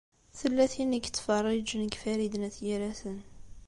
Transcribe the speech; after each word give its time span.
Tella 0.37 0.65
tin 0.73 0.95
i 0.97 0.99
yettfeṛṛiǧen 0.99 1.81
deg 1.83 1.95
Farid 2.01 2.33
n 2.37 2.47
At 2.47 2.57
Yiraten. 2.65 3.17